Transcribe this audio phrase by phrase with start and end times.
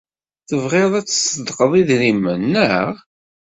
[0.47, 2.89] Tebɣiḍ ad tṣeddqeḍ idrimen, naɣ?